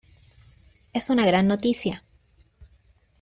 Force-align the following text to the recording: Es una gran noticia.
Es 0.93 1.11
una 1.11 1.27
gran 1.27 1.45
noticia. 1.47 2.01